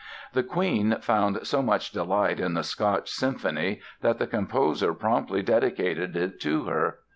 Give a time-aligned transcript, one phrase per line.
[0.33, 6.17] The Queen found so much delight in the "Scotch" Symphony that the composer promptly dedicated
[6.17, 6.97] it to her.